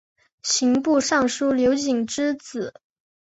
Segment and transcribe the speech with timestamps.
[0.41, 2.73] 刑部尚书刘璟之子。